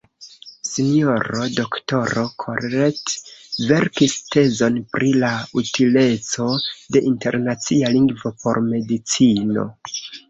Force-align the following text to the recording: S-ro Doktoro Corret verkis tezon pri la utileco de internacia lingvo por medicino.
S-ro 0.67 1.41
Doktoro 1.57 2.23
Corret 2.43 3.13
verkis 3.73 4.15
tezon 4.37 4.79
pri 4.95 5.11
la 5.25 5.29
utileco 5.63 6.49
de 6.97 7.03
internacia 7.11 7.93
lingvo 7.99 8.33
por 8.47 8.63
medicino. 8.73 9.69